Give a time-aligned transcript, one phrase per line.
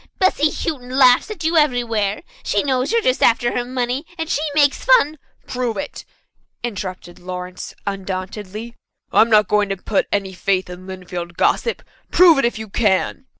[0.17, 2.23] "Bessy Houghton laughs at you everywhere.
[2.41, 6.05] She knows you're just after her money, and she makes fun" "Prove it,"
[6.63, 8.75] interrupted Lawrence undauntedly,
[9.13, 11.83] "I'm not going to put any faith in Lynnfield gossip.
[12.09, 13.27] Prove it if you can."